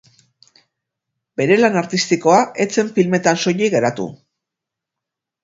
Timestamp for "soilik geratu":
3.45-4.09